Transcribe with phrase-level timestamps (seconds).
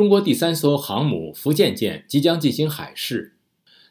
[0.00, 3.34] 中国第三艘航母福建舰即将进行海试，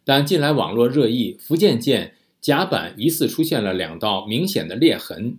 [0.04, 5.37] 但近来网络热议福建舰甲板疑似出现了两道明显的裂痕，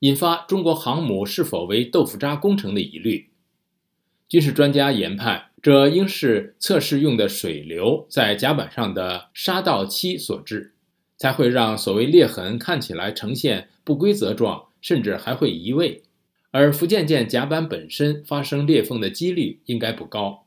[0.00, 3.30] 引发中国航母是否为豆腐渣工程的疑虑。
[4.28, 10.74] 军事专家研判，这应是测试用的水流在甲板上的沙道漆所致，
[11.16, 16.02] 才会让所谓裂痕看起来呈现不规则状，甚至还会移位。
[16.52, 20.46] 而福建舰甲板本身发生裂缝的几率应该不高。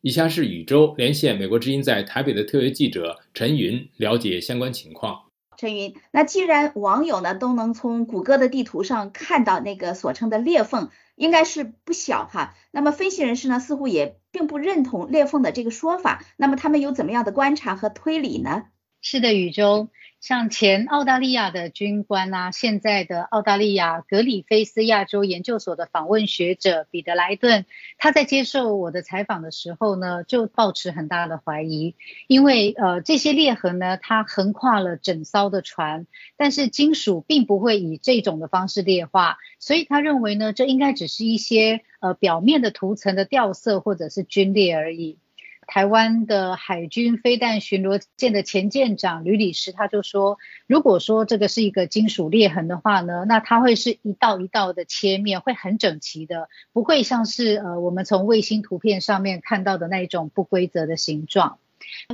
[0.00, 5.24] 以下是宇宙连线美国之音在台北的特约记者陈云了解相关情况。
[5.56, 12.54] 陈云，那既然网友呢都能从谷歌的地图上看到那个所称的裂缝，应该是不小哈。
[12.70, 16.24] 那么分析人士呢似乎也并不认同裂缝的这个说法。
[16.36, 18.66] 那么他们有怎么样的观察和推理呢？
[19.02, 19.88] 是的，宇宙。
[20.20, 27.64] 像前澳大利亚的军官啊，现在的澳大利亚格里菲斯亚洲研究所的访问学者彼得莱顿，
[27.96, 31.94] 他在接受我的采访的时候呢，就抱持很大的怀疑，
[32.26, 36.06] 因为呃这些裂痕呢，它横跨了整艘的船，
[36.36, 45.16] 但是金属并不会以这种的方式裂化，所以他认为呢，这应该只是一些呃表面的涂层的掉色或者是皲裂而已。
[45.72, 61.58] 台湾的海军飞弹巡逻舰的前舰长吕礼师他就说，如果说这个是一个金属裂痕的话呢，那它会是一道一道的切面，会很整齐的，不会像是呃我们从卫星图片上面看到的那一种不规则的形状。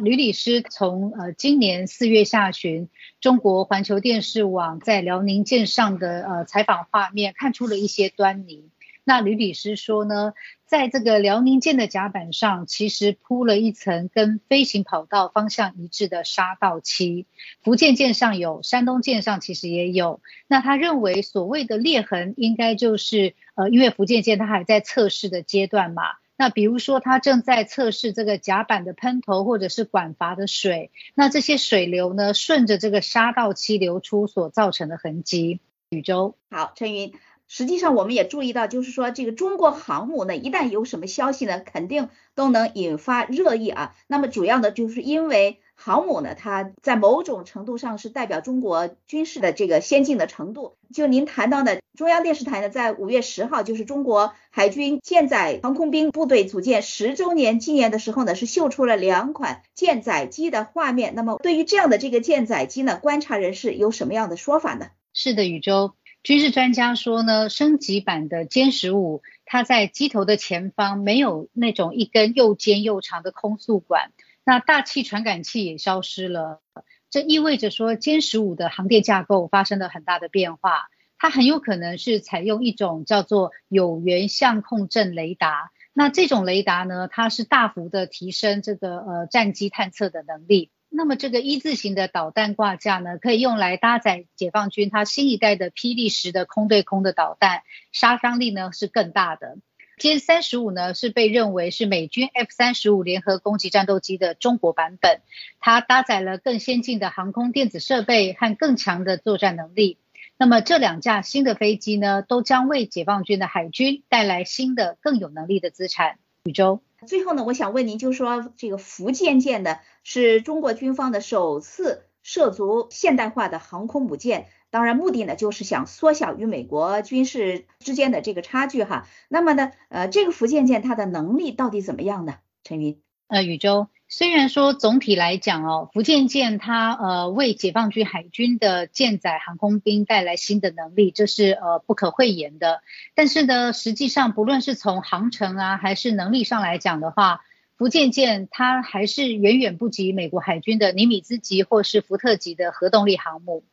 [0.03, 2.91] 吕礼师从呃今年四月下旬，
[3.23, 8.69] 中国环球电视网在辽宁舰上的呃采访画面，看出了一些端倪。
[9.09, 10.35] 那吕律师说呢，
[10.67, 17.27] 在这个辽宁舰的甲板上，其实铺了一层跟飞行跑道方向一致的沙道漆。
[17.63, 20.21] 福建舰上有，山东舰上其实也有。
[20.49, 26.03] 那他认为所谓的裂痕，应该就是呃，因为福建舰它还在测试的阶段嘛。
[26.37, 35.61] 那比如说，它正在测试这个甲板的喷头或者是管阀的水，那这些水流呢，顺着这个沙道漆流出所造成的痕迹。
[35.91, 37.13] 宇宙好，陈云。
[37.49, 43.95] 实际上，我们也注意到，就是说，这个中国航母呢，一旦有什么消息呢，肯定都能引发热议啊。
[44.09, 50.77] 那么，主要呢，就是因为航母呢，它在某种程度上是代表中国军事的这个先进的程度。
[50.93, 61.15] 就您谈到的，中央电视台呢，在五月十号，就是中国海军舰载航空兵部队组建十周年纪念的时候呢，是秀出了两款舰载机的画面。
[61.15, 64.89] 那么，对于这样的这个舰载机呢，观察人士有什么样的说法呢？
[65.13, 65.95] 是的，宇宙。
[66.27, 74.11] 军事专家说呢，升级版的歼十五，它在机头的前方没有那种一根又尖又长的空速管，
[74.45, 76.63] 那大气传感器也消失了。
[77.11, 85.71] 这意味着说，歼十五的航电架构发生了很大的变化，它很有可能是采用一种叫做有源相控阵雷达。
[85.93, 90.73] 那这种雷达呢，它是大幅的提升这个呃战机探测的能力。
[90.97, 97.63] 那么这个一字形的导弹挂架呢，可以用来搭载解放军它新一代的霹雳十的空对空的导弹，
[97.93, 99.59] 杀伤力呢是更大的。
[99.99, 105.21] 歼三十五呢是被认为是美军 F 三十五联合攻击战斗机的中国版本，
[105.61, 109.99] 它搭载了更先进的航空电子设备和更强的作战能力。
[110.39, 116.19] 那么这两架新的飞机呢，都将为解放军的海军带来新的更有能力的资产。
[116.45, 116.81] 宇宙。
[117.07, 129.07] 最后呢，我想问您，就是说这个福建舰呢，是中国军方的首次涉足现代化的航空母舰，当然目的呢，就是想缩小与美国军事之间的这个差距哈。
[129.29, 132.37] 那么呢，呃，这个福建舰它的能力到底怎么样呢？
[132.63, 133.89] 陈云，呃，宇宙。
[134.09, 142.83] 虽然说总体来讲哦，福建舰它呃为解放军海军的舰载航空兵带来新的能力，这是呃不可讳言的。
[143.15, 147.41] 但是呢，实际上不论是从航程啊还是能力上来讲的话，
[147.77, 153.65] 福建舰它还是远远不及美国海军的尼米兹级或是福特级的核动力航母。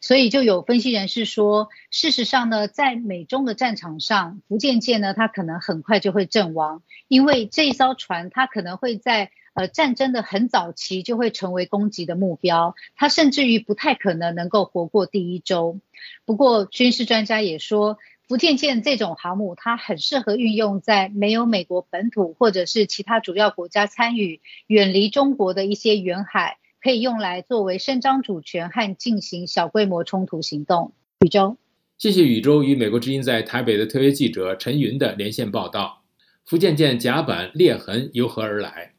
[0.00, 15.78] 所以就有分析人士说，事实上呢，在美中的战场上，福建舰呢它可能很快就会阵亡，因为这一艘船它可能会在呃，战争的很早期就会成为攻击的目标，它甚至于不太可能能够活过第一周。
[16.24, 17.98] 不过，军事专家也说，
[18.32, 30.94] 福建舰这种航母，它很适合运用在没有美国本土或者是其他主要国家参与、远离中国的一些远海，可以用来作为伸张主权和进行小规模冲突行动。
[31.20, 31.58] 宇宙，
[31.98, 36.02] 谢谢宇宙与美国之音在台北的特约记者陈云的连线报道。
[36.46, 38.94] 福建舰甲板裂痕由何而来？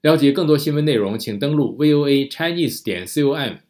[0.00, 3.56] 了解更多新闻内容，请登录 VOA Chinese 点 com。